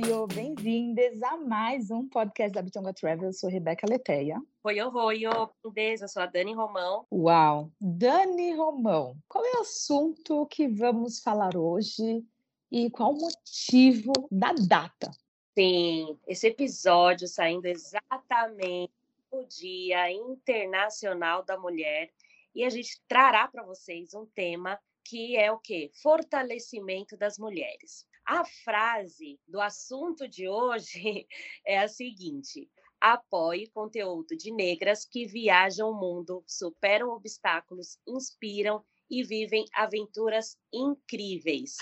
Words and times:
Oi, 0.00 0.12
oi, 0.12 0.26
bem-vindas 0.32 1.20
a 1.24 1.36
mais 1.36 1.90
um 1.90 2.08
podcast 2.08 2.54
da 2.54 2.62
Bitonga 2.62 2.94
Travel. 2.94 3.30
Eu 3.30 3.32
sou 3.32 3.50
Rebeca 3.50 3.84
Leteia. 3.84 4.40
Oi, 4.62 4.80
oi, 4.80 5.26
oi, 5.26 5.26
eu 6.00 6.08
sou 6.08 6.22
a 6.22 6.26
Dani 6.26 6.54
Romão. 6.54 7.04
Uau! 7.10 7.72
Dani 7.80 8.54
Romão, 8.54 9.16
qual 9.28 9.44
é 9.44 9.56
o 9.56 9.62
assunto 9.62 10.46
que 10.46 10.68
vamos 10.68 11.18
falar 11.18 11.56
hoje 11.56 12.24
e 12.70 12.88
qual 12.90 13.12
o 13.12 13.18
motivo 13.18 14.12
da 14.30 14.52
data? 14.52 15.10
Sim, 15.58 16.16
esse 16.28 16.46
episódio 16.46 17.26
saindo 17.26 17.66
exatamente 17.66 18.92
no 19.32 19.44
Dia 19.46 20.12
Internacional 20.12 21.44
da 21.44 21.58
Mulher 21.58 22.08
e 22.54 22.62
a 22.62 22.70
gente 22.70 23.02
trará 23.08 23.48
para 23.48 23.64
vocês 23.64 24.14
um 24.14 24.24
tema 24.26 24.78
que 25.02 25.36
é 25.36 25.50
o 25.50 25.58
quê? 25.58 25.90
Fortalecimento 26.00 27.16
das 27.16 27.36
mulheres. 27.36 28.06
A 28.28 28.44
frase 28.44 29.40
do 29.48 29.58
assunto 29.58 30.28
de 30.28 30.46
hoje 30.46 31.26
é 31.66 31.78
a 31.78 31.88
seguinte: 31.88 32.70
apoie 33.00 33.68
conteúdo 33.68 34.36
de 34.36 34.52
negras 34.52 35.06
que 35.06 35.24
viajam 35.24 35.90
o 35.90 35.98
mundo, 35.98 36.44
superam 36.46 37.08
obstáculos, 37.08 37.98
inspiram 38.06 38.84
e 39.10 39.22
vivem 39.22 39.64
aventuras 39.72 40.58
incríveis. 40.70 41.78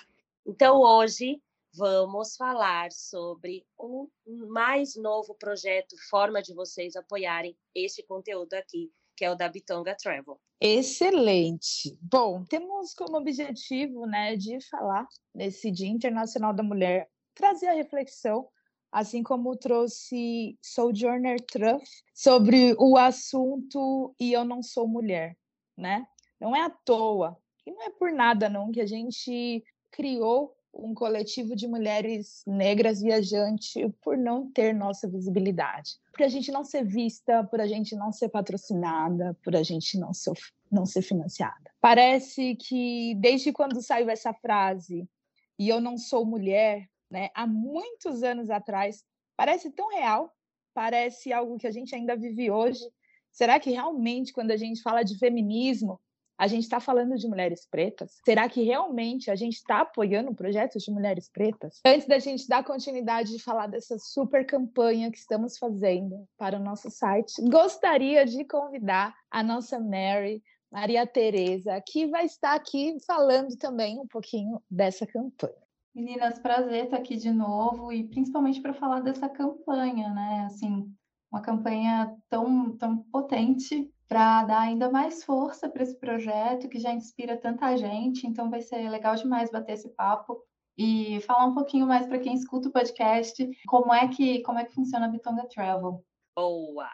Então, 0.47 0.83
hoje 0.83 1.43
vamos 1.75 2.37
falar 2.37 2.93
sobre 2.93 3.67
o 3.77 4.09
mais 4.49 4.95
novo 4.95 5.34
projeto, 5.34 5.97
forma 6.09 6.41
de 6.41 6.55
vocês 6.55 6.95
apoiarem 6.95 7.59
este 7.75 8.05
conteúdo 8.05 8.55
aqui, 8.55 8.93
que 9.17 9.25
é 9.25 9.31
o 9.31 9.34
da 9.34 9.48
Bitonga 9.48 9.97
Travel. 9.97 10.39
Excelente. 10.61 11.97
Bom, 12.00 12.45
temos 12.45 12.95
como 12.95 13.17
objetivo, 13.17 14.06
né, 14.06 14.36
de 14.36 14.59
falar 14.69 15.06
nesse 15.34 15.70
Dia 15.70 15.89
Internacional 15.89 16.55
da 16.55 16.62
Mulher, 16.62 17.09
trazer 17.34 17.69
a 17.69 17.75
reflexão, 17.75 18.48
assim 18.91 19.22
como 19.22 19.56
trouxe 19.56 20.59
Sojourner 20.62 21.41
Truth 21.44 21.89
sobre 22.14 22.75
o 22.78 22.97
assunto 22.97 24.14
e 24.19 24.33
eu 24.33 24.44
não 24.44 24.62
sou 24.62 24.89
mulher, 24.89 25.37
né? 25.77 26.06
Não 26.41 26.55
é 26.55 26.62
à 26.62 26.70
toa, 26.70 27.37
e 27.67 27.72
não 27.72 27.83
é 27.83 27.91
por 27.91 28.12
nada 28.12 28.48
não 28.48 28.70
que 28.70 28.81
a 28.81 28.87
gente 28.87 29.62
criou 29.91 30.56
um 30.79 30.95
coletivo 30.95 31.57
de 31.57 31.67
mulheres 31.67 32.43
negras 32.47 33.01
viajantes 33.01 33.75
por 34.03 34.17
não 34.17 34.51
ter 34.51 34.75
nossa 34.75 35.09
visibilidade. 35.09 35.93
Por 36.13 36.23
a 36.23 36.29
gente 36.29 36.51
não 36.51 36.65
ser 36.65 36.85
vista, 36.85 37.45
por 37.45 37.61
a 37.61 37.67
gente 37.67 37.95
não 37.95 38.13
ser 38.13 38.29
patrocinada, 38.29 39.37
por 39.43 39.57
a 39.57 39.63
gente 39.63 39.99
não 39.99 40.13
ser, 40.13 40.35
não 40.71 40.85
ser 40.85 41.03
financiada. 41.03 41.71
Parece 41.81 42.57
que 42.57 43.15
desde 43.17 43.53
quando 43.53 43.83
saiu 43.83 44.11
essa 44.11 44.33
frase, 44.33 45.09
e 45.59 45.69
eu 45.69 45.81
não 45.81 45.97
sou 45.97 46.25
mulher, 46.25 46.89
né, 47.11 47.31
há 47.35 47.47
muitos 47.47 48.23
anos 48.23 48.51
atrás, 48.51 49.05
parece 49.37 49.71
tão 49.71 49.89
real, 49.89 50.33
parece 50.75 51.33
algo 51.33 51.59
que 51.59 51.67
a 51.67 51.71
gente 51.71 51.95
ainda 51.95 52.17
vive 52.17 52.51
hoje. 52.51 52.85
Será 53.33 53.59
que 53.59 53.71
realmente, 53.71 54.33
quando 54.33 54.51
a 54.51 54.57
gente 54.57 54.83
fala 54.83 55.03
de 55.03 55.19
feminismo, 55.19 56.01
a 56.39 56.47
gente 56.47 56.65
está 56.65 56.81
falando 56.81 57.17
de 57.17 57.29
mulheres 57.29 57.67
pretas? 57.71 58.21
Será 58.25 58.49
que 58.49 58.63
realmente 58.63 59.31
a 59.31 59.37
gente 59.37 59.55
está 59.55 59.81
apoiando 59.81 60.35
projetos 60.35 60.83
de 60.83 60.91
mulheres 60.91 61.29
pretas? 61.29 61.81
Antes 61.85 62.07
da 62.07 62.19
gente 62.19 62.47
dar 62.49 62.65
continuidade 62.65 63.33
de 63.33 63.43
falar 63.43 63.67
dessa 63.67 63.99
super 63.99 64.45
campanha 64.45 65.11
que 65.11 65.19
estamos 65.19 65.57
fazendo 65.59 66.27
para 66.37 66.57
o 66.59 66.63
nosso 66.63 66.91
site, 66.91 67.41
gostaria 67.49 68.25
de 68.27 68.45
convidar 68.45 69.15
a 69.31 69.43
nossa 69.43 69.81
Mary, 69.81 70.43
Maria 70.71 71.07
Tereza, 71.07 71.81
que 71.87 72.07
vai 72.07 72.27
estar 72.27 72.55
aqui 72.55 72.97
falando 73.07 73.57
também 73.57 73.99
um 73.99 74.07
pouquinho 74.07 74.61
dessa 74.71 75.07
campanha. 75.07 75.55
Meninas, 75.95 76.39
prazer 76.39 76.85
estar 76.85 76.99
aqui 76.99 77.17
de 77.17 77.33
novo 77.33 77.91
e 77.91 78.05
principalmente 78.05 78.61
para 78.61 78.75
falar 78.75 79.01
dessa 79.01 79.31
campanha, 79.31 80.11
né? 80.11 80.45
Assim, 80.47 80.95
uma 81.31 81.41
campanha 81.41 82.14
tão, 82.28 82.76
tão 82.76 82.98
potente 82.98 83.91
para 84.09 84.44
dar 84.44 84.60
ainda 84.60 84.91
mais 84.91 85.25
força 85.25 85.69
para 85.69 85.82
esse 85.82 85.98
projeto 85.98 86.69
que 86.69 86.78
já 86.78 86.92
inspira 86.92 87.37
tanta 87.37 87.76
gente. 87.76 88.26
Então 88.26 88.50
vai 88.50 88.62
ser 88.62 88.88
legal 88.88 89.16
demais 89.16 89.50
bater 89.50 89.72
esse 89.72 89.88
papo 89.91 90.41
e 90.78 91.20
falar 91.22 91.47
um 91.47 91.54
pouquinho 91.54 91.87
mais 91.87 92.06
para 92.06 92.19
quem 92.19 92.34
escuta 92.34 92.69
o 92.69 92.72
podcast 92.72 93.48
como 93.66 93.92
é 93.92 94.06
que 94.09 94.42
como 94.42 94.59
é 94.59 94.64
que 94.64 94.75
funciona 94.75 95.06
a 95.06 95.09
Bitonga 95.09 95.47
Travel. 95.48 96.04
Boa. 96.34 96.88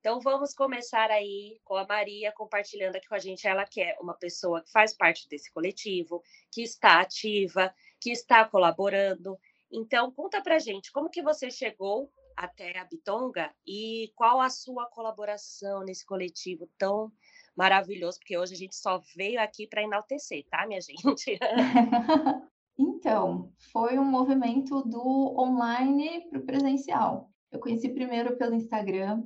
Então 0.00 0.20
vamos 0.20 0.54
começar 0.54 1.10
aí 1.10 1.60
com 1.64 1.74
a 1.74 1.86
Maria 1.86 2.32
compartilhando 2.32 2.96
aqui 2.96 3.08
com 3.08 3.14
a 3.14 3.18
gente. 3.18 3.46
Ela 3.46 3.64
que 3.64 3.80
é 3.80 3.96
uma 4.00 4.14
pessoa 4.14 4.62
que 4.62 4.70
faz 4.70 4.96
parte 4.96 5.28
desse 5.28 5.52
coletivo, 5.52 6.22
que 6.52 6.62
está 6.62 7.00
ativa, 7.00 7.74
que 8.00 8.10
está 8.10 8.44
colaborando. 8.44 9.36
Então 9.70 10.10
conta 10.10 10.40
para 10.40 10.58
gente 10.58 10.92
como 10.92 11.10
que 11.10 11.22
você 11.22 11.50
chegou 11.50 12.10
até 12.36 12.78
a 12.78 12.84
Bitonga 12.84 13.50
e 13.66 14.12
qual 14.14 14.40
a 14.40 14.50
sua 14.50 14.86
colaboração 14.86 15.82
nesse 15.84 16.04
coletivo 16.04 16.68
tão 16.76 17.10
maravilhoso, 17.56 18.18
porque 18.18 18.36
hoje 18.36 18.54
a 18.54 18.56
gente 18.56 18.76
só 18.76 19.00
veio 19.16 19.40
aqui 19.40 19.66
para 19.66 19.82
enaltecer, 19.82 20.44
tá, 20.50 20.66
minha 20.66 20.80
gente? 20.82 21.38
então, 22.78 23.50
foi 23.72 23.98
um 23.98 24.04
movimento 24.04 24.82
do 24.82 25.34
online 25.38 26.28
para 26.28 26.38
o 26.38 26.44
presencial. 26.44 27.30
Eu 27.50 27.58
conheci 27.58 27.88
primeiro 27.88 28.36
pelo 28.36 28.54
Instagram, 28.54 29.24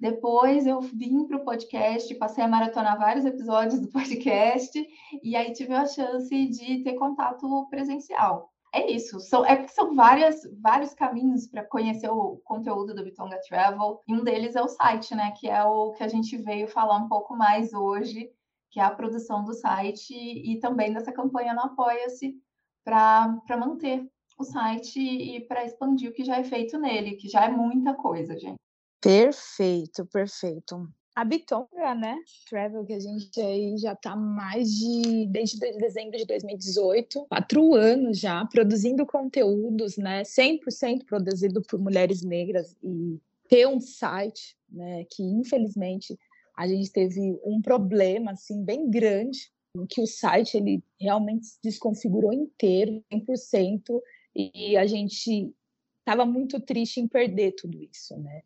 depois 0.00 0.66
eu 0.66 0.80
vim 0.80 1.26
para 1.26 1.36
o 1.36 1.44
podcast, 1.44 2.12
passei 2.16 2.42
a 2.42 2.48
maratonar 2.48 2.98
vários 2.98 3.24
episódios 3.24 3.80
do 3.80 3.90
podcast, 3.92 4.86
e 5.22 5.36
aí 5.36 5.52
tive 5.52 5.74
a 5.74 5.86
chance 5.86 6.48
de 6.48 6.82
ter 6.82 6.94
contato 6.94 7.66
presencial 7.68 8.52
é 8.72 8.90
isso. 8.90 9.20
São, 9.20 9.44
é 9.44 9.66
são 9.68 9.94
várias, 9.94 10.42
vários 10.60 10.94
caminhos 10.94 11.46
para 11.46 11.64
conhecer 11.64 12.08
o 12.08 12.36
conteúdo 12.44 12.94
do 12.94 13.02
Bitonga 13.02 13.40
Travel. 13.48 14.02
E 14.06 14.14
um 14.14 14.22
deles 14.22 14.56
é 14.56 14.62
o 14.62 14.68
site, 14.68 15.14
né? 15.14 15.32
Que 15.38 15.48
é 15.48 15.62
o 15.64 15.92
que 15.92 16.02
a 16.02 16.08
gente 16.08 16.36
veio 16.36 16.68
falar 16.68 16.96
um 16.96 17.08
pouco 17.08 17.36
mais 17.36 17.72
hoje, 17.72 18.30
que 18.70 18.80
é 18.80 18.82
a 18.82 18.90
produção 18.90 19.44
do 19.44 19.54
site 19.54 20.14
e 20.14 20.58
também 20.60 20.92
dessa 20.92 21.12
campanha 21.12 21.54
no 21.54 21.60
Apoia-se 21.60 22.36
para 22.84 23.40
manter 23.50 24.06
o 24.38 24.44
site 24.44 25.00
e 25.00 25.40
para 25.46 25.64
expandir 25.64 26.10
o 26.10 26.14
que 26.14 26.24
já 26.24 26.36
é 26.36 26.44
feito 26.44 26.78
nele, 26.78 27.16
que 27.16 27.28
já 27.28 27.44
é 27.44 27.48
muita 27.48 27.94
coisa, 27.94 28.38
gente. 28.38 28.56
Perfeito, 29.00 30.06
perfeito 30.06 30.88
a 31.18 31.24
Bitonga, 31.24 31.96
né? 31.96 32.16
Travel, 32.48 32.86
que 32.86 32.92
a 32.92 33.00
gente 33.00 33.40
aí 33.40 33.76
já 33.76 33.92
está 33.92 34.14
mais 34.14 34.70
de 34.70 35.26
desde 35.26 35.58
dezembro 35.58 36.16
de 36.16 36.24
2018, 36.24 37.26
quatro 37.28 37.74
anos 37.74 38.20
já 38.20 38.46
produzindo 38.46 39.04
conteúdos, 39.04 39.96
né? 39.96 40.22
100% 40.22 41.04
produzido 41.04 41.60
por 41.60 41.80
mulheres 41.80 42.22
negras 42.22 42.76
e 42.84 43.18
ter 43.48 43.66
um 43.66 43.80
site, 43.80 44.56
né? 44.70 45.04
Que 45.10 45.24
infelizmente 45.24 46.16
a 46.56 46.68
gente 46.68 46.92
teve 46.92 47.36
um 47.44 47.60
problema 47.60 48.30
assim 48.30 48.62
bem 48.64 48.88
grande, 48.88 49.50
que 49.90 50.00
o 50.00 50.06
site 50.06 50.56
ele 50.56 50.84
realmente 51.00 51.46
se 51.46 51.58
desconfigurou 51.60 52.32
inteiro, 52.32 53.02
100%, 53.12 54.00
e 54.36 54.76
a 54.76 54.86
gente 54.86 55.52
estava 55.98 56.24
muito 56.24 56.60
triste 56.60 57.00
em 57.00 57.08
perder 57.08 57.56
tudo 57.56 57.82
isso, 57.82 58.16
né? 58.18 58.42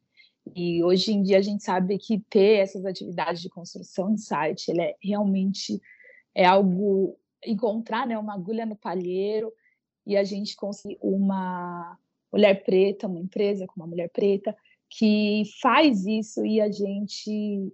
E 0.55 0.83
hoje 0.83 1.13
em 1.13 1.23
dia 1.23 1.39
a 1.39 1.43
gente 1.43 1.63
sabe 1.63 1.99
que 1.99 2.21
ter 2.29 2.59
essas 2.59 2.85
atividades 2.85 3.41
de 3.41 3.49
construção 3.49 4.13
de 4.15 4.23
site, 4.23 4.71
ele 4.71 4.83
é 4.83 4.97
realmente 5.03 5.81
é 6.35 6.45
algo 6.45 7.17
encontrar, 7.45 8.07
né, 8.07 8.19
uma 8.19 8.35
agulha 8.35 8.65
no 8.65 8.77
palheiro 8.77 9.53
e 10.07 10.17
a 10.17 10.25
gente 10.25 10.57
conseguir 10.57 10.99
uma 11.01 11.97
mulher 12.33 12.65
preta, 12.65 13.07
uma 13.07 13.21
empresa 13.21 13.67
com 13.67 13.81
uma 13.81 13.87
mulher 13.87 14.09
preta 14.11 14.57
que 14.89 15.43
faz 15.61 16.07
isso 16.07 16.45
e 16.45 16.61
a 16.61 16.71
gente 16.71 17.73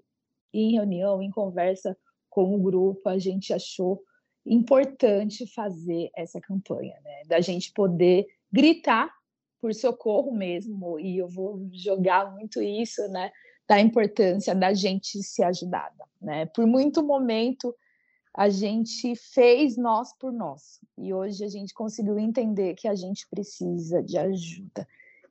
em 0.52 0.72
reunião, 0.72 1.22
em 1.22 1.30
conversa 1.30 1.96
com 2.28 2.54
o 2.54 2.58
grupo, 2.58 3.08
a 3.08 3.18
gente 3.18 3.52
achou 3.52 4.02
importante 4.46 5.46
fazer 5.52 6.10
essa 6.16 6.40
campanha, 6.40 6.98
né? 7.02 7.22
Da 7.26 7.40
gente 7.40 7.72
poder 7.72 8.26
gritar 8.50 9.10
por 9.60 9.74
socorro 9.74 10.32
mesmo, 10.32 10.98
e 10.98 11.18
eu 11.18 11.28
vou 11.28 11.68
jogar 11.72 12.30
muito 12.32 12.62
isso, 12.62 13.06
né, 13.08 13.30
da 13.68 13.80
importância 13.80 14.54
da 14.54 14.72
gente 14.72 15.22
ser 15.22 15.44
ajudada, 15.44 16.04
né? 16.20 16.46
Por 16.46 16.66
muito 16.66 17.02
momento 17.02 17.74
a 18.34 18.48
gente 18.48 19.16
fez 19.16 19.76
nós 19.76 20.12
por 20.18 20.32
nós, 20.32 20.80
e 20.96 21.12
hoje 21.12 21.44
a 21.44 21.48
gente 21.48 21.74
conseguiu 21.74 22.18
entender 22.18 22.74
que 22.74 22.86
a 22.86 22.94
gente 22.94 23.26
precisa 23.28 24.02
de 24.02 24.16
ajuda. 24.16 24.86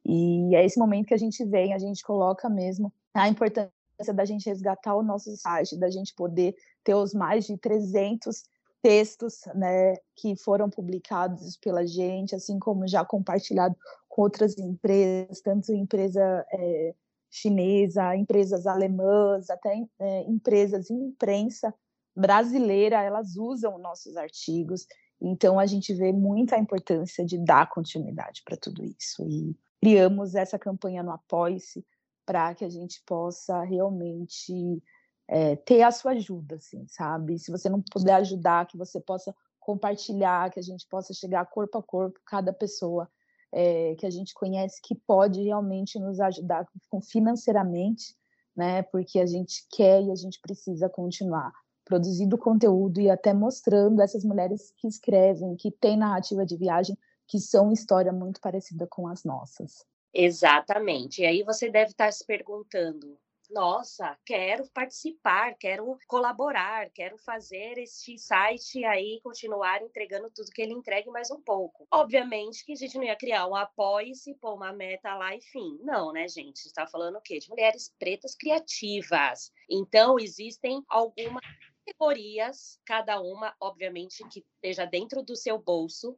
E 0.05 0.55
é 0.55 0.65
esse 0.65 0.77
momento 0.77 1.07
que 1.07 1.13
a 1.13 1.17
gente 1.17 1.43
vem, 1.45 1.73
a 1.73 1.79
gente 1.79 2.03
coloca 2.03 2.49
mesmo 2.49 2.93
a 3.13 3.27
importância 3.27 3.71
da 4.13 4.25
gente 4.25 4.45
resgatar 4.47 4.95
o 4.95 5.03
nosso 5.03 5.35
site, 5.35 5.77
da 5.77 5.89
gente 5.89 6.13
poder 6.13 6.55
ter 6.83 6.95
os 6.95 7.13
mais 7.13 7.45
de 7.45 7.57
300 7.57 8.43
textos 8.81 9.41
né, 9.55 9.95
que 10.15 10.35
foram 10.35 10.69
publicados 10.69 11.57
pela 11.57 11.85
gente, 11.85 12.35
assim 12.35 12.59
como 12.59 12.87
já 12.87 13.03
compartilhado 13.03 13.75
com 14.17 14.23
outras 14.23 14.57
empresas, 14.57 15.41
tanto 15.41 15.71
empresa 15.71 16.43
é, 16.51 16.95
chinesa, 17.29 18.15
empresas 18.15 18.65
alemãs, 18.65 19.47
até 19.47 19.79
é, 19.99 20.23
empresas 20.23 20.89
em 20.89 21.09
imprensa 21.09 21.71
brasileira, 22.15 22.99
elas 23.03 23.37
usam 23.37 23.77
nossos 23.77 24.17
artigos. 24.17 24.87
Então, 25.21 25.59
a 25.59 25.67
gente 25.67 25.93
vê 25.93 26.11
muita 26.11 26.57
importância 26.57 27.23
de 27.23 27.37
dar 27.37 27.69
continuidade 27.69 28.41
para 28.43 28.57
tudo 28.57 28.83
isso. 28.83 29.23
E 29.29 29.55
criamos 29.79 30.33
essa 30.33 30.57
campanha 30.57 31.03
no 31.03 31.11
Apoie-se 31.11 31.85
para 32.25 32.55
que 32.55 32.65
a 32.65 32.69
gente 32.69 33.03
possa 33.05 33.61
realmente 33.61 34.81
é, 35.27 35.55
ter 35.57 35.83
a 35.83 35.91
sua 35.91 36.13
ajuda, 36.13 36.55
assim, 36.55 36.87
sabe? 36.87 37.37
Se 37.37 37.51
você 37.51 37.69
não 37.69 37.83
puder 37.83 38.15
ajudar, 38.15 38.65
que 38.65 38.77
você 38.77 38.99
possa 38.99 39.35
compartilhar, 39.59 40.49
que 40.49 40.59
a 40.59 40.63
gente 40.63 40.87
possa 40.87 41.13
chegar 41.13 41.45
corpo 41.45 41.77
a 41.77 41.83
corpo, 41.83 42.19
cada 42.25 42.51
pessoa 42.51 43.07
é, 43.53 43.95
que 43.95 44.05
a 44.05 44.09
gente 44.09 44.33
conhece 44.33 44.81
que 44.81 44.95
pode 44.95 45.41
realmente 45.43 45.99
nos 45.99 46.19
ajudar 46.19 46.67
financeiramente, 47.09 48.15
né? 48.55 48.83
Porque 48.83 49.19
a 49.19 49.25
gente 49.25 49.65
quer 49.71 50.01
e 50.03 50.11
a 50.11 50.15
gente 50.15 50.39
precisa 50.41 50.89
continuar 50.89 51.51
produzindo 51.85 52.37
conteúdo 52.37 52.99
e 52.99 53.09
até 53.09 53.33
mostrando 53.33 54.01
essas 54.01 54.25
mulheres 54.25 54.73
que 54.77 54.87
escrevem, 54.87 55.55
que 55.55 55.71
têm 55.71 55.95
narrativa 55.97 56.45
de 56.45 56.57
viagem, 56.57 56.97
que 57.25 57.39
são 57.39 57.71
história 57.71 58.11
muito 58.11 58.41
parecida 58.41 58.85
com 58.89 59.07
as 59.07 59.23
nossas. 59.23 59.85
Exatamente. 60.13 61.21
E 61.21 61.25
aí 61.25 61.43
você 61.43 61.69
deve 61.69 61.91
estar 61.91 62.11
se 62.11 62.25
perguntando: 62.25 63.17
nossa, 63.49 64.17
quero 64.25 64.67
participar, 64.69 65.55
quero 65.55 65.97
colaborar, 66.07 66.89
quero 66.91 67.17
fazer 67.17 67.77
este 67.77 68.17
site 68.17 68.83
aí 68.85 69.19
continuar 69.23 69.81
entregando 69.81 70.29
tudo 70.29 70.51
que 70.51 70.61
ele 70.61 70.73
entregue 70.73 71.09
mais 71.09 71.31
um 71.31 71.41
pouco. 71.41 71.87
Obviamente 71.91 72.65
que 72.65 72.73
a 72.73 72.75
gente 72.75 72.97
não 72.97 73.03
ia 73.03 73.15
criar 73.15 73.47
um 73.47 73.55
apoie-se, 73.55 74.35
pôr 74.35 74.53
uma 74.53 74.73
meta 74.73 75.15
lá, 75.15 75.35
enfim. 75.35 75.79
Não, 75.81 76.11
né, 76.11 76.27
gente? 76.27 76.65
está 76.65 76.85
falando 76.85 77.17
o 77.17 77.21
quê? 77.21 77.39
De 77.39 77.49
mulheres 77.49 77.93
pretas 77.97 78.35
criativas. 78.35 79.51
Então, 79.69 80.19
existem 80.19 80.83
algumas 80.87 81.43
categorias, 81.85 82.79
cada 82.85 83.21
uma, 83.21 83.55
obviamente, 83.59 84.23
que 84.29 84.45
esteja 84.55 84.85
dentro 84.85 85.23
do 85.23 85.35
seu 85.35 85.57
bolso, 85.57 86.17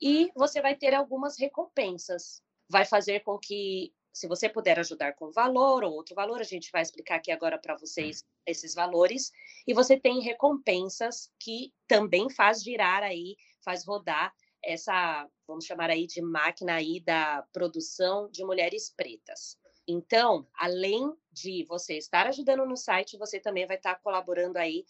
e 0.00 0.30
você 0.34 0.62
vai 0.62 0.76
ter 0.76 0.94
algumas 0.94 1.38
recompensas. 1.38 2.40
Vai 2.70 2.84
fazer 2.84 3.20
com 3.20 3.38
que 3.38 3.92
se 4.18 4.26
você 4.26 4.48
puder 4.48 4.80
ajudar 4.80 5.12
com 5.12 5.30
valor 5.30 5.84
ou 5.84 5.92
outro 5.92 6.12
valor, 6.12 6.40
a 6.40 6.44
gente 6.44 6.72
vai 6.72 6.82
explicar 6.82 7.14
aqui 7.14 7.30
agora 7.30 7.56
para 7.56 7.76
vocês 7.76 8.24
esses 8.44 8.74
valores. 8.74 9.30
E 9.64 9.72
você 9.72 9.96
tem 9.96 10.20
recompensas 10.20 11.30
que 11.38 11.72
também 11.86 12.28
faz 12.28 12.60
girar 12.64 13.04
aí, 13.04 13.36
faz 13.64 13.84
rodar 13.84 14.34
essa, 14.60 15.24
vamos 15.46 15.64
chamar 15.64 15.90
aí 15.90 16.04
de 16.04 16.20
máquina 16.20 16.74
aí 16.74 16.98
da 16.98 17.46
produção 17.52 18.28
de 18.28 18.44
mulheres 18.44 18.90
pretas. 18.90 19.56
Então, 19.86 20.48
além 20.52 21.14
de 21.30 21.64
você 21.68 21.96
estar 21.96 22.26
ajudando 22.26 22.66
no 22.66 22.76
site, 22.76 23.16
você 23.16 23.38
também 23.38 23.68
vai 23.68 23.76
estar 23.76 23.94
colaborando 24.02 24.58
aí 24.58 24.84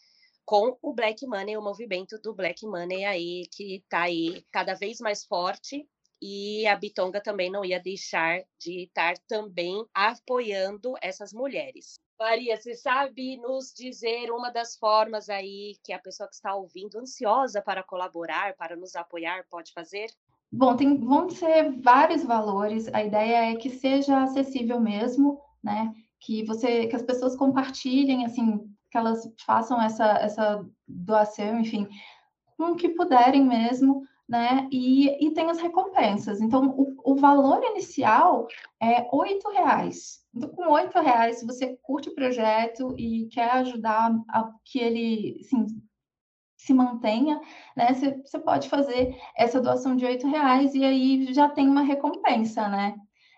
com 0.47 0.79
o 0.81 0.95
Black 0.95 1.27
Money, 1.27 1.55
o 1.55 1.63
movimento 1.63 2.19
do 2.19 2.33
Black 2.33 2.65
Money 2.65 3.05
aí 3.05 3.47
que 3.53 3.75
está 3.75 4.05
aí 4.05 4.43
cada 4.51 4.73
vez 4.73 5.01
mais 5.01 5.23
forte 5.23 5.87
e 6.21 6.67
a 6.67 6.77
Bitonga 6.77 7.21
também 7.21 7.51
não 7.51 7.65
ia 7.65 7.81
deixar 7.81 8.43
de 8.59 8.85
estar 8.85 9.17
também 9.29 9.85
apoiando 9.95 10.95
essas 11.01 11.33
mulheres. 11.33 11.95
Maria, 12.19 12.57
você 12.57 12.75
sabe 12.75 13.37
nos 13.37 13.73
dizer 13.73 14.33
uma 14.33 14.51
das 14.51 14.77
formas 14.77 15.29
aí 15.29 15.77
que 15.85 15.93
a 15.93 16.01
pessoa 16.01 16.29
que 16.29 16.35
está 16.35 16.53
ouvindo, 16.55 16.99
ansiosa 16.99 17.63
para 17.63 17.83
colaborar, 17.85 18.57
para 18.57 18.75
nos 18.75 18.97
apoiar, 18.97 19.45
pode 19.49 19.73
fazer? 19.73 20.11
Bom, 20.51 20.75
tem, 20.75 20.99
vão 20.99 21.31
ser 21.31 21.71
vários 21.81 22.25
valores. 22.25 22.93
A 22.93 23.05
ideia 23.05 23.53
é 23.53 23.55
que 23.55 23.71
seja 23.71 24.23
acessível 24.23 24.81
mesmo, 24.81 25.41
né? 25.63 25.93
Que 26.19 26.45
você, 26.45 26.89
que 26.89 26.97
as 26.97 27.03
pessoas 27.03 27.37
compartilhem, 27.37 28.25
assim, 28.25 28.59
que 28.91 28.99
elas 28.99 29.31
façam 29.47 29.81
essa, 29.81 30.19
essa 30.19 30.67
doação, 30.89 31.61
enfim, 31.61 31.87
com 32.57 32.73
o 32.73 32.77
que 32.77 32.89
puderem 32.89 33.45
mesmo, 33.45 34.03
né? 34.29 34.69
E, 34.71 35.27
e 35.27 35.31
tem 35.33 35.49
as 35.49 35.59
recompensas. 35.59 36.41
Então, 36.41 36.75
o, 36.77 37.13
o 37.13 37.17
valor 37.17 37.63
inicial 37.65 38.47
é 38.81 39.09
oito 39.11 39.49
reais. 39.51 40.21
Então, 40.35 40.51
com 40.51 40.71
oito 40.71 40.99
reais, 41.01 41.39
se 41.39 41.47
você 41.47 41.79
curte 41.83 42.11
o 42.11 42.15
projeto 42.15 42.95
e 42.99 43.27
quer 43.33 43.51
ajudar 43.53 44.13
a 44.29 44.53
que 44.65 44.79
ele 44.79 45.41
assim, 45.41 45.67
se 46.59 46.75
mantenha, 46.75 47.41
né? 47.75 47.95
Você, 47.95 48.39
pode 48.39 48.69
fazer 48.69 49.17
essa 49.37 49.61
doação 49.61 49.97
de 49.97 50.05
oito 50.05 50.27
reais 50.29 50.75
e 50.75 50.85
aí 50.85 51.33
já 51.33 51.49
tem 51.49 51.69
uma 51.69 51.83
recompensa, 51.83 52.69
né? 52.69 52.97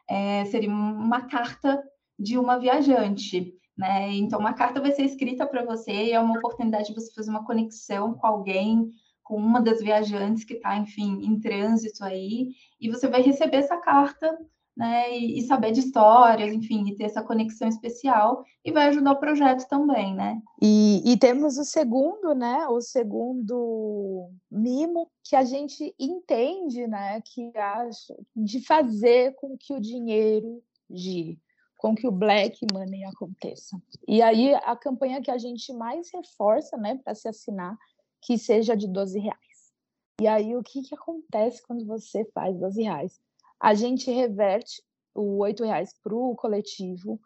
É, 0.09 0.45
seria 0.47 0.71
uma 0.71 1.23
carta 1.29 1.81
de 2.19 2.37
uma 2.37 2.59
viajante. 2.59 3.55
Né? 3.79 4.13
Então, 4.15 4.41
uma 4.41 4.53
carta 4.53 4.81
vai 4.81 4.91
ser 4.93 5.05
escrita 5.05 5.47
para 5.47 5.65
você 5.65 5.93
e 5.93 6.13
é 6.13 6.21
uma 6.21 6.37
oportunidade 6.37 6.89
de 6.89 6.95
você 6.95 7.13
fazer 7.15 7.31
uma 7.31 7.47
conexão 7.47 8.13
com 8.15 8.27
alguém 8.27 8.91
com 9.31 9.37
uma 9.37 9.63
das 9.63 9.81
viajantes 9.81 10.43
que 10.43 10.55
está, 10.55 10.77
enfim, 10.77 11.25
em 11.25 11.39
trânsito 11.39 12.03
aí, 12.03 12.49
e 12.81 12.91
você 12.91 13.07
vai 13.07 13.23
receber 13.23 13.59
essa 13.59 13.77
carta, 13.77 14.37
né, 14.77 15.17
e, 15.17 15.39
e, 15.39 15.43
saber 15.43 15.71
de 15.71 15.79
histórias, 15.79 16.53
enfim, 16.53 16.89
e 16.89 16.97
ter 16.97 17.05
essa 17.05 17.23
conexão 17.23 17.69
especial, 17.69 18.45
e 18.65 18.73
vai 18.73 18.89
ajudar 18.89 19.13
o 19.13 19.21
projeto 19.21 19.69
também, 19.69 20.17
né? 20.17 20.41
E, 20.61 21.01
e 21.05 21.17
temos 21.17 21.59
o 21.59 21.65
segundo, 21.65 22.35
né, 22.35 22.67
o 22.67 22.81
segundo 22.81 24.31
mimo 24.51 25.09
que 25.23 25.37
a 25.37 25.45
gente 25.45 25.95
entende, 25.97 26.89
né, 26.89 27.21
que 27.21 27.57
acha 27.57 28.17
de 28.35 28.67
fazer 28.67 29.37
com 29.37 29.57
que 29.57 29.73
o 29.73 29.81
dinheiro 29.81 30.61
gire 30.91 31.39
com 31.79 31.95
que 31.95 32.07
o 32.07 32.13
black 32.13 32.59
money 32.71 33.03
aconteça. 33.07 33.75
E 34.07 34.21
aí 34.21 34.55
a 34.55 34.77
campanha 34.77 35.23
que 35.23 35.31
a 35.31 35.39
gente 35.39 35.73
mais 35.73 36.11
reforça, 36.13 36.77
né, 36.77 37.01
para 37.03 37.15
se 37.15 37.27
assinar 37.27 37.75
que 38.21 38.39
seja 38.39 38.77
de 38.77 38.87
12 38.87 39.19
reais. 39.19 39.41
E 40.21 40.27
aí, 40.27 40.55
o 40.55 40.63
que, 40.63 40.83
que 40.83 40.95
acontece 40.95 41.63
quando 41.67 41.87
você 41.87 42.25
faz 42.27 42.57
12 42.59 42.83
reais? 42.83 43.19
A 43.59 43.75
gente 43.75 44.11
reverte 44.11 44.83
o 45.15 45.39
8 45.39 45.65
reais 45.65 45.95
para 46.03 46.15
o 46.15 46.37
coletivo, 46.37 47.19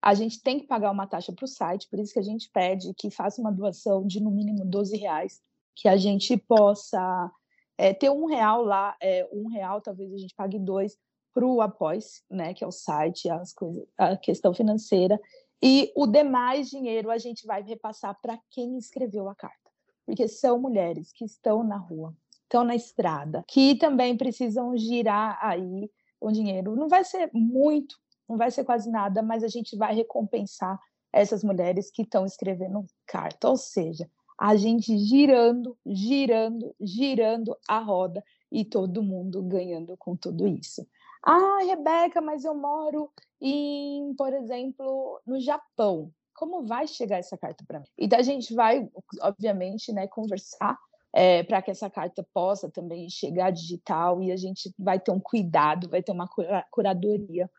a 0.00 0.14
gente 0.14 0.40
tem 0.42 0.58
que 0.58 0.66
pagar 0.66 0.90
uma 0.90 1.06
taxa 1.06 1.32
para 1.32 1.44
o 1.44 1.48
site, 1.48 1.88
por 1.90 1.98
isso 1.98 2.12
que 2.12 2.18
a 2.18 2.22
gente 2.22 2.48
pede 2.50 2.94
que 2.94 3.10
faça 3.10 3.40
uma 3.40 3.52
doação 3.52 4.06
de 4.06 4.20
no 4.20 4.30
mínimo 4.30 4.64
12 4.64 4.96
reais, 4.96 5.42
que 5.74 5.88
a 5.88 5.96
gente 5.96 6.36
possa 6.36 7.30
é, 7.76 7.92
ter 7.92 8.10
um 8.10 8.26
real 8.26 8.62
lá, 8.62 8.96
é, 9.00 9.28
um 9.32 9.48
real, 9.48 9.80
talvez 9.80 10.12
a 10.12 10.16
gente 10.16 10.34
pague 10.34 10.58
dois 10.58 10.96
para 11.34 11.46
o 11.46 11.60
Após, 11.60 12.24
né, 12.30 12.54
que 12.54 12.64
é 12.64 12.66
o 12.66 12.72
site, 12.72 13.28
as 13.28 13.52
coisas, 13.52 13.86
a 13.96 14.16
questão 14.16 14.54
financeira, 14.54 15.20
e 15.62 15.92
o 15.94 16.06
demais 16.06 16.68
dinheiro 16.70 17.10
a 17.10 17.18
gente 17.18 17.46
vai 17.46 17.62
repassar 17.62 18.18
para 18.22 18.38
quem 18.50 18.78
escreveu 18.78 19.28
a 19.28 19.34
carta 19.34 19.67
porque 20.08 20.26
são 20.26 20.58
mulheres 20.58 21.12
que 21.12 21.26
estão 21.26 21.62
na 21.62 21.76
rua, 21.76 22.16
estão 22.44 22.64
na 22.64 22.74
estrada, 22.74 23.44
que 23.46 23.74
também 23.74 24.16
precisam 24.16 24.74
girar 24.74 25.38
aí 25.42 25.90
o 26.18 26.30
dinheiro. 26.30 26.74
Não 26.74 26.88
vai 26.88 27.04
ser 27.04 27.28
muito, 27.34 27.94
não 28.26 28.38
vai 28.38 28.50
ser 28.50 28.64
quase 28.64 28.90
nada, 28.90 29.22
mas 29.22 29.44
a 29.44 29.48
gente 29.48 29.76
vai 29.76 29.94
recompensar 29.94 30.80
essas 31.12 31.44
mulheres 31.44 31.90
que 31.90 32.00
estão 32.00 32.24
escrevendo 32.24 32.86
carta, 33.06 33.50
ou 33.50 33.56
seja, 33.58 34.08
a 34.40 34.56
gente 34.56 34.96
girando, 34.96 35.76
girando, 35.84 36.74
girando 36.80 37.54
a 37.68 37.78
roda 37.78 38.24
e 38.50 38.64
todo 38.64 39.02
mundo 39.02 39.42
ganhando 39.42 39.94
com 39.98 40.16
tudo 40.16 40.48
isso. 40.48 40.88
Ah, 41.22 41.58
Rebeca, 41.66 42.22
mas 42.22 42.46
eu 42.46 42.54
moro 42.54 43.10
em, 43.42 44.14
por 44.14 44.32
exemplo, 44.32 45.20
no 45.26 45.38
Japão 45.38 46.10
como 46.38 46.64
vai 46.64 46.86
chegar 46.86 47.18
essa 47.18 47.36
carta 47.36 47.64
para 47.66 47.80
mim? 47.80 47.86
Então 47.98 48.16
a 48.16 48.22
gente 48.22 48.54
vai, 48.54 48.88
obviamente, 49.22 49.92
né, 49.92 50.06
conversar 50.06 50.78
é, 51.12 51.42
para 51.42 51.60
que 51.60 51.72
essa 51.72 51.90
carta 51.90 52.24
possa 52.32 52.70
também 52.70 53.10
chegar 53.10 53.50
digital 53.50 54.22
e 54.22 54.30
a 54.30 54.36
gente 54.36 54.72
vai 54.78 55.00
ter 55.00 55.10
um 55.10 55.18
cuidado, 55.18 55.88
vai 55.88 56.00
ter 56.00 56.12
uma 56.12 56.28
curadoria 56.70 57.50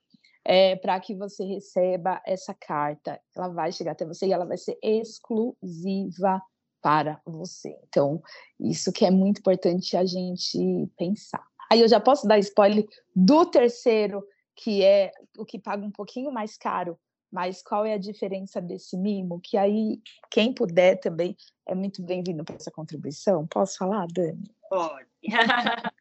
é, 0.45 0.77
para 0.77 0.97
que 1.01 1.13
você 1.13 1.43
receba 1.43 2.21
essa 2.25 2.53
carta. 2.53 3.19
Ela 3.35 3.49
vai 3.49 3.69
chegar 3.73 3.91
até 3.91 4.05
você 4.05 4.27
e 4.27 4.31
ela 4.31 4.45
vai 4.45 4.57
ser 4.57 4.77
exclusiva 4.81 6.41
para 6.81 7.19
você. 7.25 7.77
Então, 7.89 8.21
isso 8.57 8.93
que 8.93 9.03
é 9.03 9.11
muito 9.11 9.39
importante 9.39 9.97
a 9.97 10.05
gente 10.05 10.89
pensar. 10.97 11.43
Aí 11.69 11.81
eu 11.81 11.87
já 11.89 11.99
posso 11.99 12.25
dar 12.25 12.39
spoiler 12.39 12.87
do 13.13 13.45
terceiro, 13.45 14.23
que 14.55 14.85
é 14.85 15.11
o 15.37 15.43
que 15.43 15.59
paga 15.59 15.85
um 15.85 15.91
pouquinho 15.91 16.31
mais 16.31 16.57
caro, 16.57 16.97
mas 17.31 17.61
qual 17.61 17.85
é 17.85 17.93
a 17.93 17.99
diferença 17.99 18.61
desse 18.61 18.97
mimo? 18.97 19.39
Que 19.41 19.57
aí, 19.57 20.01
quem 20.31 20.53
puder 20.53 20.99
também 20.99 21.35
é 21.67 21.75
muito 21.75 22.01
bem-vindo 22.01 22.43
para 22.43 22.55
essa 22.55 22.71
contribuição. 22.71 23.47
Posso 23.47 23.77
falar, 23.77 24.07
Dani? 24.07 24.51
Pode. 24.69 25.07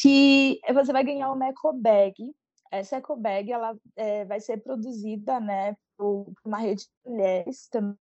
que 0.00 0.60
você 0.72 0.92
vai 0.92 1.04
ganhar 1.04 1.32
uma 1.32 1.48
eco 1.48 1.72
bag 1.72 2.34
essa 2.70 2.96
eco 2.96 3.16
bag 3.16 3.50
ela 3.50 3.76
é, 3.96 4.24
vai 4.24 4.40
ser 4.40 4.58
produzida, 4.58 5.40
né, 5.40 5.76
por 5.96 6.32
uma 6.44 6.58
rede 6.58 6.82
de 6.82 7.10
mulheres 7.10 7.68
também 7.68 7.96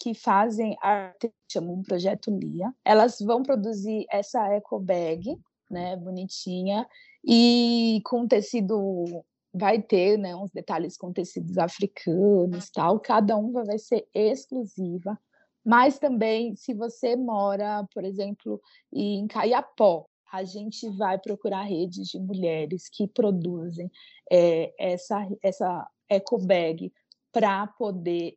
que 0.00 0.14
fazem 0.14 0.78
arte, 0.80 1.30
chamam 1.52 1.74
um 1.74 1.82
projeto 1.82 2.30
Lia. 2.30 2.72
Elas 2.82 3.18
vão 3.20 3.42
produzir 3.42 4.06
essa 4.10 4.46
eco 4.54 4.78
bag, 4.78 5.38
né, 5.70 5.94
bonitinha 5.96 6.88
e 7.22 8.00
com 8.04 8.26
tecido 8.26 9.22
vai 9.52 9.80
ter, 9.80 10.18
né, 10.18 10.36
uns 10.36 10.50
detalhes 10.50 10.96
com 10.96 11.12
tecidos 11.12 11.58
africanos, 11.58 12.70
tal. 12.70 13.00
Cada 13.00 13.36
uma 13.36 13.64
vai 13.64 13.78
ser 13.78 14.06
exclusiva. 14.14 15.18
Mas 15.64 15.98
também, 15.98 16.54
se 16.56 16.72
você 16.74 17.16
mora, 17.16 17.86
por 17.92 18.04
exemplo, 18.04 18.60
em 18.92 19.26
Caiapó, 19.26 20.06
a 20.32 20.44
gente 20.44 20.88
vai 20.90 21.18
procurar 21.18 21.62
redes 21.62 22.08
de 22.08 22.18
mulheres 22.18 22.88
que 22.88 23.08
produzem 23.08 23.90
é, 24.30 24.72
essa, 24.78 25.26
essa 25.42 25.86
eco 26.08 26.38
bag 26.38 26.92
para 27.32 27.66
poder 27.66 28.34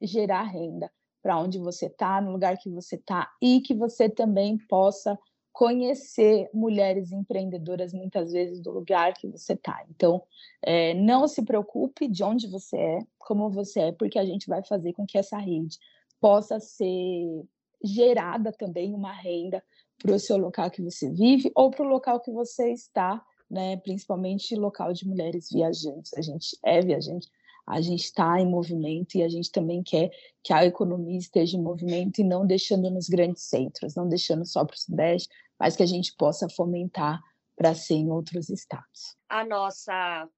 gerar 0.00 0.44
renda 0.44 0.90
para 1.22 1.38
onde 1.38 1.58
você 1.58 1.86
está, 1.86 2.20
no 2.20 2.32
lugar 2.32 2.58
que 2.58 2.68
você 2.68 2.96
está, 2.96 3.30
e 3.40 3.60
que 3.60 3.74
você 3.74 4.08
também 4.08 4.58
possa 4.68 5.16
conhecer 5.52 6.48
mulheres 6.52 7.12
empreendedoras 7.12 7.92
muitas 7.92 8.32
vezes 8.32 8.60
do 8.60 8.70
lugar 8.70 9.12
que 9.14 9.28
você 9.28 9.52
está. 9.52 9.84
Então, 9.90 10.22
é, 10.62 10.94
não 10.94 11.28
se 11.28 11.44
preocupe 11.44 12.08
de 12.08 12.24
onde 12.24 12.48
você 12.48 12.76
é, 12.76 12.98
como 13.18 13.50
você 13.50 13.80
é, 13.80 13.92
porque 13.92 14.18
a 14.18 14.24
gente 14.24 14.48
vai 14.48 14.62
fazer 14.64 14.92
com 14.94 15.06
que 15.06 15.18
essa 15.18 15.36
rede 15.36 15.78
possa 16.20 16.58
ser 16.58 17.44
gerada 17.84 18.52
também 18.52 18.94
uma 18.94 19.12
renda 19.12 19.62
para 19.98 20.14
o 20.14 20.18
seu 20.18 20.36
local 20.36 20.70
que 20.70 20.82
você 20.82 21.10
vive 21.10 21.50
ou 21.54 21.70
para 21.70 21.84
o 21.84 21.88
local 21.88 22.20
que 22.20 22.30
você 22.30 22.72
está, 22.72 23.22
né? 23.50 23.76
Principalmente 23.78 24.56
local 24.56 24.92
de 24.92 25.06
mulheres 25.06 25.48
viajantes. 25.50 26.12
A 26.14 26.22
gente 26.22 26.56
é 26.64 26.80
viajante, 26.80 27.28
a 27.66 27.80
gente 27.80 28.04
está 28.04 28.40
em 28.40 28.46
movimento 28.46 29.16
e 29.16 29.22
a 29.22 29.28
gente 29.28 29.50
também 29.50 29.82
quer 29.82 30.10
que 30.42 30.52
a 30.52 30.64
economia 30.64 31.18
esteja 31.18 31.56
em 31.56 31.62
movimento 31.62 32.20
e 32.20 32.24
não 32.24 32.46
deixando 32.46 32.90
nos 32.90 33.08
grandes 33.08 33.44
centros, 33.44 33.94
não 33.94 34.08
deixando 34.08 34.44
só 34.44 34.64
para 34.64 34.74
o 34.74 34.78
Sudeste, 34.78 35.28
mas 35.58 35.76
que 35.76 35.82
a 35.82 35.86
gente 35.86 36.14
possa 36.16 36.48
fomentar 36.48 37.20
para 37.56 37.74
ser 37.74 37.94
em 37.94 38.10
outros 38.10 38.48
estados. 38.50 39.16
A 39.28 39.44
nossa, 39.44 40.28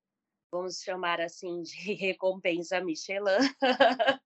vamos 0.52 0.80
chamar 0.80 1.20
assim, 1.20 1.62
de 1.62 1.94
recompensa 1.94 2.80
Michelin, 2.80 3.38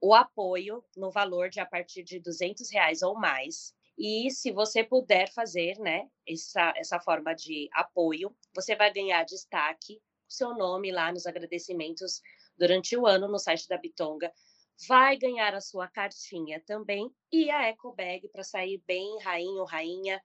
o 0.00 0.14
apoio 0.14 0.84
no 0.96 1.10
valor 1.10 1.48
de 1.48 1.58
a 1.58 1.66
partir 1.66 2.04
de 2.04 2.20
200 2.20 2.70
reais 2.70 3.02
ou 3.02 3.14
mais. 3.18 3.74
E 3.98 4.30
se 4.30 4.52
você 4.52 4.84
puder 4.84 5.32
fazer, 5.32 5.78
né, 5.78 6.06
essa, 6.28 6.72
essa 6.76 7.00
forma 7.00 7.34
de 7.34 7.68
apoio, 7.72 8.34
você 8.54 8.76
vai 8.76 8.92
ganhar 8.92 9.24
destaque, 9.24 10.00
seu 10.28 10.54
nome 10.54 10.90
lá 10.90 11.12
nos 11.12 11.26
agradecimentos 11.26 12.20
durante 12.56 12.96
o 12.96 13.06
ano 13.06 13.28
no 13.28 13.38
site 13.38 13.68
da 13.68 13.78
Bitonga. 13.78 14.32
Vai 14.88 15.16
ganhar 15.16 15.54
a 15.54 15.60
sua 15.60 15.88
cartinha 15.88 16.62
também 16.66 17.10
e 17.32 17.50
a 17.50 17.68
eco 17.68 17.92
bag 17.94 18.28
para 18.28 18.42
sair 18.42 18.82
bem 18.86 19.18
rainho, 19.22 19.64
rainha 19.64 20.22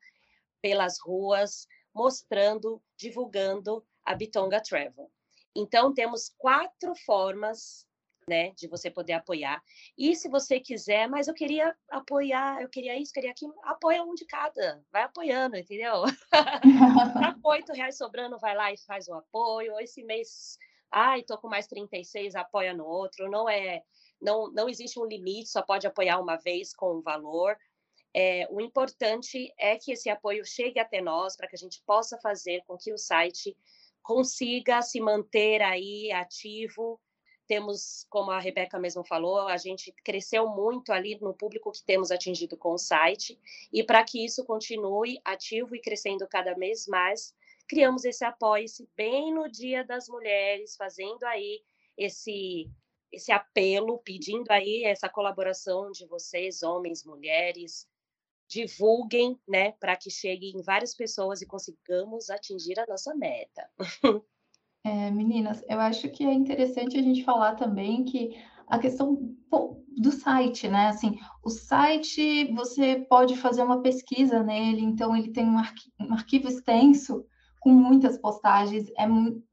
pelas 0.62 1.00
ruas, 1.00 1.68
mostrando, 1.94 2.82
divulgando 2.98 3.86
a 4.04 4.16
Bitonga 4.16 4.62
Travel. 4.62 5.12
Então 5.56 5.94
temos 5.94 6.34
quatro 6.38 6.96
formas 6.96 7.88
né, 8.32 8.52
de 8.52 8.66
você 8.66 8.90
poder 8.90 9.12
apoiar. 9.12 9.62
E 9.98 10.16
se 10.16 10.30
você 10.30 10.58
quiser, 10.58 11.10
mas 11.10 11.28
eu 11.28 11.34
queria 11.34 11.76
apoiar, 11.90 12.62
eu 12.62 12.70
queria 12.70 12.98
isso, 12.98 13.12
queria 13.12 13.32
aquilo, 13.32 13.54
apoia 13.64 14.02
um 14.02 14.16
de 14.16 14.24
cada, 14.26 14.82
vai 14.90 15.04
apoiando, 15.04 15.58
entendeu? 15.58 16.04
tá 16.32 17.36
oito 17.44 17.74
reais 17.74 17.98
sobrando, 17.98 18.40
vai 18.40 18.56
lá 18.56 18.72
e 18.72 18.78
faz 18.78 19.10
o 19.10 19.14
apoio. 19.14 19.78
Esse 19.82 20.02
mês 20.02 20.58
ai, 20.90 21.24
tô 21.24 21.38
com 21.38 21.50
mais 21.50 21.68
36, 21.68 22.36
apoia 22.36 22.74
no 22.74 22.86
outro. 22.86 23.30
Não 23.30 23.50
é, 23.50 23.84
não, 24.22 24.50
não 24.52 24.70
existe 24.70 24.98
um 24.98 25.06
limite, 25.06 25.50
só 25.50 25.62
pode 25.62 25.86
apoiar 25.86 26.20
uma 26.20 26.38
vez 26.38 26.74
com 26.74 27.00
um 27.00 27.02
valor. 27.02 27.58
É, 28.14 28.48
o 28.50 28.62
importante 28.62 29.54
é 29.58 29.78
que 29.78 29.92
esse 29.92 30.10
apoio 30.10 30.46
chegue 30.46 30.80
até 30.80 31.02
nós 31.02 31.36
para 31.36 31.48
que 31.48 31.56
a 31.56 31.60
gente 31.60 31.82
possa 31.86 32.18
fazer 32.18 32.64
com 32.66 32.78
que 32.78 32.94
o 32.94 32.98
site 32.98 33.58
consiga 34.02 34.82
se 34.82 35.02
manter 35.02 35.62
aí 35.62 36.12
ativo. 36.14 37.00
Temos, 37.52 38.06
como 38.10 38.32
a 38.32 38.40
Rebeca 38.40 38.80
mesmo 38.80 39.04
falou, 39.04 39.40
a 39.40 39.58
gente 39.58 39.92
cresceu 40.06 40.48
muito 40.48 40.94
ali 40.94 41.20
no 41.20 41.34
público 41.34 41.70
que 41.70 41.84
temos 41.84 42.10
atingido 42.10 42.56
com 42.56 42.72
o 42.72 42.78
site, 42.78 43.38
e 43.74 43.84
para 43.84 44.02
que 44.06 44.24
isso 44.24 44.46
continue 44.46 45.20
ativo 45.26 45.76
e 45.76 45.82
crescendo 45.82 46.26
cada 46.30 46.54
vez 46.54 46.88
mais, 46.88 47.36
criamos 47.68 48.06
esse 48.06 48.24
apoio-se 48.24 48.88
bem 48.96 49.34
no 49.34 49.52
Dia 49.52 49.84
das 49.84 50.08
Mulheres, 50.08 50.78
fazendo 50.78 51.26
aí 51.26 51.62
esse 51.98 52.72
esse 53.12 53.34
apelo, 53.34 53.98
pedindo 53.98 54.50
aí 54.50 54.86
essa 54.86 55.10
colaboração 55.10 55.92
de 55.92 56.06
vocês, 56.06 56.64
homens, 56.64 57.04
mulheres, 57.04 57.86
divulguem, 58.48 59.38
né, 59.46 59.74
para 59.74 59.98
que 59.98 60.10
chegue 60.10 60.52
em 60.56 60.62
várias 60.62 60.96
pessoas 60.96 61.42
e 61.42 61.46
consigamos 61.46 62.30
atingir 62.30 62.80
a 62.80 62.86
nossa 62.88 63.14
meta. 63.14 63.70
É, 64.84 65.12
meninas, 65.12 65.64
eu 65.70 65.80
acho 65.80 66.10
que 66.10 66.26
é 66.26 66.34
interessante 66.34 66.98
a 66.98 67.02
gente 67.02 67.24
falar 67.24 67.56
também 67.56 68.04
que 68.04 68.36
a 68.68 68.80
questão 68.80 69.36
do 69.98 70.12
site, 70.12 70.68
né? 70.68 70.88
Assim, 70.88 71.20
o 71.44 71.50
site 71.50 72.52
você 72.54 73.06
pode 73.10 73.36
fazer 73.38 73.62
uma 73.62 73.82
pesquisa 73.82 74.42
nele, 74.42 74.82
então 74.82 75.16
ele 75.16 75.32
tem 75.32 75.46
um, 75.46 75.58
arqui 75.58 75.92
um 76.00 76.14
arquivo 76.14 76.48
extenso 76.48 77.24
com 77.60 77.70
muitas 77.70 78.18
postagens. 78.18 78.90
É 78.98 79.06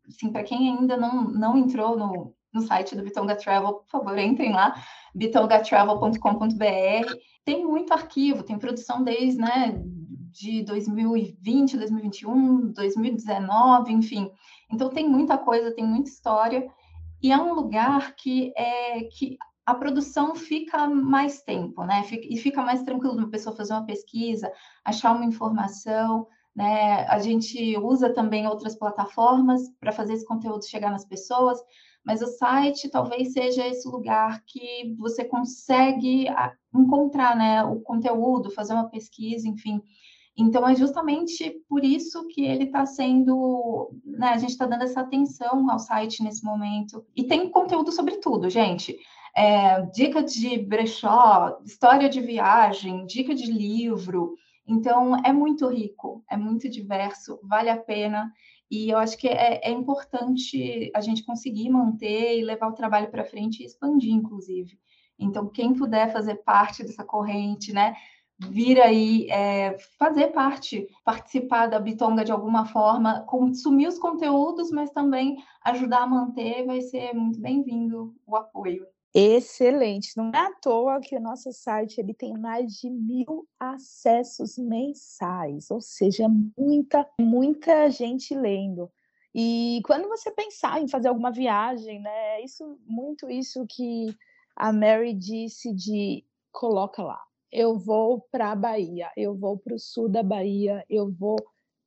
assim, 0.08 0.32
para 0.32 0.44
quem 0.44 0.70
ainda 0.70 0.96
não, 0.96 1.24
não 1.24 1.58
entrou 1.58 1.96
no, 1.96 2.34
no 2.52 2.60
site 2.62 2.96
do 2.96 3.02
Bitonga 3.02 3.36
Travel, 3.36 3.74
por 3.74 3.88
favor, 3.88 4.16
entrem 4.18 4.52
lá, 4.52 4.74
bitongatravel.com.br. 5.14 7.12
Tem 7.44 7.64
muito 7.64 7.92
arquivo, 7.92 8.42
tem 8.42 8.58
produção 8.58 9.02
desde, 9.02 9.38
né, 9.38 9.74
de 10.38 10.62
2020, 10.62 11.76
2021, 11.76 12.72
2019, 12.72 13.92
enfim. 13.92 14.30
Então 14.72 14.88
tem 14.88 15.08
muita 15.08 15.36
coisa, 15.36 15.74
tem 15.74 15.84
muita 15.84 16.08
história 16.08 16.68
e 17.20 17.32
é 17.32 17.36
um 17.36 17.54
lugar 17.54 18.14
que 18.14 18.52
é 18.56 19.02
que 19.04 19.36
a 19.66 19.74
produção 19.74 20.34
fica 20.34 20.86
mais 20.86 21.42
tempo, 21.42 21.84
né? 21.84 22.02
E 22.22 22.38
fica 22.38 22.62
mais 22.62 22.82
tranquilo 22.82 23.18
uma 23.18 23.28
pessoa 23.28 23.54
fazer 23.54 23.74
uma 23.74 23.84
pesquisa, 23.84 24.50
achar 24.84 25.14
uma 25.14 25.26
informação. 25.26 26.26
Né? 26.56 27.04
A 27.06 27.18
gente 27.18 27.76
usa 27.76 28.12
também 28.12 28.46
outras 28.46 28.76
plataformas 28.76 29.60
para 29.78 29.92
fazer 29.92 30.14
esse 30.14 30.24
conteúdo 30.24 30.66
chegar 30.66 30.90
nas 30.90 31.04
pessoas, 31.04 31.58
mas 32.04 32.22
o 32.22 32.26
site 32.26 32.88
talvez 32.88 33.32
seja 33.32 33.66
esse 33.66 33.86
lugar 33.86 34.42
que 34.46 34.94
você 34.98 35.24
consegue 35.24 36.26
encontrar 36.74 37.36
né, 37.36 37.62
o 37.62 37.80
conteúdo, 37.80 38.50
fazer 38.50 38.72
uma 38.72 38.88
pesquisa, 38.88 39.46
enfim. 39.46 39.82
Então, 40.38 40.66
é 40.68 40.74
justamente 40.74 41.50
por 41.68 41.84
isso 41.84 42.26
que 42.28 42.44
ele 42.44 42.64
está 42.64 42.86
sendo. 42.86 43.90
Né, 44.04 44.28
a 44.28 44.38
gente 44.38 44.50
está 44.50 44.66
dando 44.66 44.84
essa 44.84 45.00
atenção 45.00 45.68
ao 45.70 45.78
site 45.78 46.22
nesse 46.22 46.44
momento. 46.44 47.04
E 47.16 47.24
tem 47.24 47.50
conteúdo 47.50 47.90
sobre 47.90 48.16
tudo, 48.18 48.48
gente. 48.48 48.96
É, 49.36 49.82
dica 49.86 50.22
de 50.22 50.58
brechó, 50.58 51.58
história 51.64 52.08
de 52.08 52.20
viagem, 52.20 53.04
dica 53.06 53.34
de 53.34 53.50
livro, 53.50 54.36
então, 54.68 55.16
é 55.24 55.32
muito 55.32 55.66
rico, 55.66 56.22
é 56.30 56.36
muito 56.36 56.68
diverso, 56.68 57.40
vale 57.42 57.70
a 57.70 57.76
pena. 57.78 58.30
E 58.70 58.90
eu 58.90 58.98
acho 58.98 59.16
que 59.16 59.26
é, 59.26 59.66
é 59.66 59.70
importante 59.70 60.90
a 60.94 61.00
gente 61.00 61.24
conseguir 61.24 61.70
manter 61.70 62.38
e 62.38 62.44
levar 62.44 62.68
o 62.68 62.74
trabalho 62.74 63.10
para 63.10 63.24
frente 63.24 63.62
e 63.62 63.66
expandir, 63.66 64.12
inclusive. 64.12 64.78
Então, 65.18 65.48
quem 65.48 65.72
puder 65.72 66.12
fazer 66.12 66.36
parte 66.44 66.82
dessa 66.82 67.02
corrente, 67.02 67.72
né? 67.72 67.96
Vir 68.38 68.80
aí 68.80 69.28
é, 69.30 69.76
fazer 69.98 70.28
parte, 70.28 70.88
participar 71.04 71.66
da 71.66 71.80
Bitonga 71.80 72.24
de 72.24 72.32
alguma 72.32 72.66
forma, 72.66 73.22
consumir 73.22 73.88
os 73.88 73.98
conteúdos, 73.98 74.70
mas 74.70 74.90
também 74.90 75.36
ajudar 75.64 76.02
a 76.02 76.06
manter, 76.06 76.64
vai 76.64 76.80
ser 76.80 77.12
muito 77.14 77.40
bem-vindo 77.40 78.14
o 78.26 78.36
apoio. 78.36 78.86
Excelente. 79.14 80.16
Não 80.16 80.30
é 80.32 80.38
à 80.38 80.52
toa 80.52 81.00
que 81.00 81.16
o 81.16 81.20
nosso 81.20 81.52
site 81.52 81.98
ele 81.98 82.14
tem 82.14 82.34
mais 82.38 82.74
de 82.74 82.90
mil 82.90 83.48
acessos 83.58 84.56
mensais, 84.58 85.70
ou 85.70 85.80
seja, 85.80 86.26
muita, 86.56 87.08
muita 87.20 87.90
gente 87.90 88.34
lendo. 88.34 88.90
E 89.34 89.80
quando 89.84 90.08
você 90.08 90.30
pensar 90.30 90.80
em 90.80 90.88
fazer 90.88 91.08
alguma 91.08 91.30
viagem, 91.30 92.00
né? 92.00 92.40
Isso, 92.42 92.78
muito 92.86 93.30
isso 93.30 93.66
que 93.68 94.14
a 94.54 94.72
Mary 94.72 95.14
disse 95.14 95.72
de 95.72 96.24
coloca 96.52 97.02
lá. 97.02 97.20
Eu 97.50 97.78
vou 97.78 98.26
para 98.30 98.52
a 98.52 98.56
Bahia, 98.56 99.10
eu 99.16 99.34
vou 99.34 99.58
para 99.58 99.74
o 99.74 99.78
sul 99.78 100.08
da 100.08 100.22
Bahia, 100.22 100.84
eu 100.88 101.10
vou, 101.10 101.36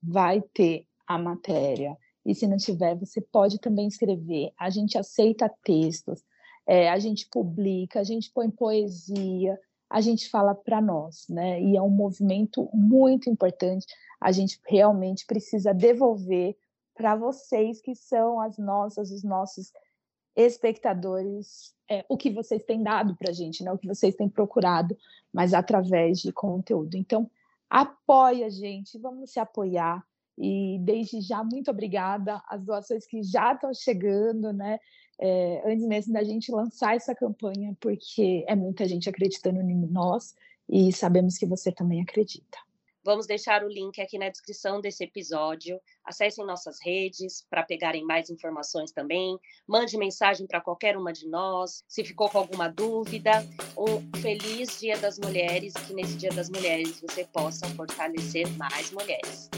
vai 0.02 0.42
ter 0.54 0.86
a 1.08 1.18
matéria. 1.18 1.98
E 2.26 2.34
se 2.34 2.48
não 2.48 2.58
tiver, 2.58 2.96
você 2.96 3.22
pode 3.22 3.60
também 3.60 3.88
escrever. 3.88 4.52
A 4.58 4.70
gente 4.70 4.98
aceita 4.98 5.52
textos 5.64 6.24
é, 6.68 6.90
a 6.90 7.00
gente 7.00 7.28
publica, 7.30 8.00
a 8.00 8.04
gente 8.04 8.32
põe 8.32 8.50
poesia, 8.50 9.60
a 9.90 10.00
gente 10.00 10.30
fala 10.30 10.56
para 10.56 10.82
nós, 10.82 11.26
né? 11.30 11.62
E 11.62 11.76
é 11.76 11.82
um 11.82 11.90
movimento 11.90 12.70
muito 12.74 13.30
importante. 13.30 13.86
A 14.20 14.32
gente 14.32 14.60
realmente 14.68 15.26
precisa 15.26 15.74
devolver 15.74 16.56
para 16.96 17.16
vocês 17.16 17.82
que 17.82 17.96
são 17.96 18.40
as 18.40 18.58
nossas, 18.58 19.12
os 19.12 19.24
nossos 19.24 19.72
espectadores, 20.36 21.74
é, 21.90 22.06
o 22.08 22.18
que 22.18 22.32
vocês 22.32 22.64
têm 22.64 22.82
dado 22.82 23.16
para 23.16 23.32
a 23.32 23.34
gente, 23.34 23.64
né? 23.64 23.72
o 23.72 23.78
que 23.78 23.88
vocês 23.88 24.16
têm 24.16 24.30
procurado, 24.30 24.98
mas 25.34 25.54
através 25.54 26.20
de 26.20 26.32
conteúdo. 26.32 26.96
Então, 26.96 27.30
apoia 27.70 28.48
a 28.48 28.50
gente, 28.50 28.98
vamos 28.98 29.32
se 29.32 29.40
apoiar. 29.40 30.04
E 30.38 30.80
desde 30.82 31.22
já, 31.22 31.44
muito 31.44 31.70
obrigada. 31.70 32.42
As 32.48 32.64
doações 32.64 33.06
que 33.06 33.22
já 33.22 33.54
estão 33.54 33.74
chegando, 33.74 34.52
né? 34.52 34.80
É, 35.20 35.62
antes 35.72 35.86
mesmo 35.86 36.14
da 36.14 36.24
gente 36.24 36.52
lançar 36.52 36.96
essa 36.96 37.14
campanha, 37.14 37.78
porque 37.80 38.44
é 38.48 38.56
muita 38.56 38.88
gente 38.88 39.08
acreditando 39.08 39.62
em 39.62 39.86
nós 39.88 40.36
e 40.68 40.92
sabemos 40.92 41.38
que 41.38 41.46
você 41.46 41.72
também 41.72 42.02
acredita. 42.02 42.58
Vamos 43.04 43.26
deixar 43.26 43.64
o 43.64 43.68
link 43.68 44.00
aqui 44.00 44.20
na 44.20 44.30
descrição 44.30 44.80
desse 44.80 45.04
episódio. 45.04 45.82
Acessem 46.06 46.46
nossas 46.46 46.78
redes 46.84 47.44
para 47.50 47.64
pegarem 47.64 48.06
mais 48.06 48.30
informações 48.30 48.92
também. 48.92 49.40
Mande 49.68 49.98
mensagem 49.98 50.46
para 50.46 50.62
qualquer 50.62 50.96
uma 50.96 51.12
de 51.12 51.28
nós. 51.28 51.84
Se 51.88 52.04
ficou 52.04 52.30
com 52.30 52.38
alguma 52.38 52.68
dúvida, 52.68 53.44
um 53.76 54.22
feliz 54.22 54.80
Dia 54.80 54.98
das 55.00 55.18
Mulheres. 55.18 55.74
Que 55.74 55.94
nesse 55.96 56.16
Dia 56.16 56.32
das 56.32 56.50
Mulheres 56.50 57.02
você 57.02 57.26
possa 57.26 57.68
fortalecer 57.70 58.48
mais 58.56 58.92
mulheres. 58.92 59.50